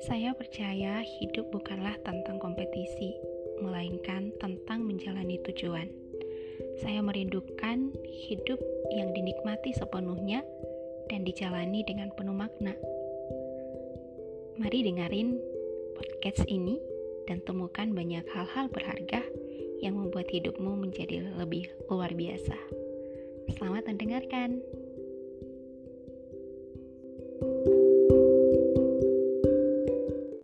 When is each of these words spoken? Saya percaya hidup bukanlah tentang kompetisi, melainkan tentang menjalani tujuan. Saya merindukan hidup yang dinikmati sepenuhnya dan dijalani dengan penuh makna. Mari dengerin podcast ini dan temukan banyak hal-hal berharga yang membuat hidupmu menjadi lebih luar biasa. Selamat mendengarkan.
Saya 0.00 0.32
percaya 0.32 1.04
hidup 1.04 1.52
bukanlah 1.52 1.92
tentang 2.00 2.40
kompetisi, 2.40 3.12
melainkan 3.60 4.32
tentang 4.40 4.80
menjalani 4.88 5.36
tujuan. 5.44 5.92
Saya 6.80 7.04
merindukan 7.04 7.92
hidup 8.08 8.56
yang 8.96 9.12
dinikmati 9.12 9.76
sepenuhnya 9.76 10.40
dan 11.12 11.20
dijalani 11.28 11.84
dengan 11.84 12.08
penuh 12.16 12.32
makna. 12.32 12.72
Mari 14.56 14.88
dengerin 14.88 15.36
podcast 15.92 16.48
ini 16.48 16.80
dan 17.28 17.44
temukan 17.44 17.92
banyak 17.92 18.24
hal-hal 18.32 18.72
berharga 18.72 19.20
yang 19.84 20.00
membuat 20.00 20.32
hidupmu 20.32 20.80
menjadi 20.80 21.28
lebih 21.36 21.68
luar 21.92 22.16
biasa. 22.16 22.56
Selamat 23.52 23.84
mendengarkan. 23.84 24.64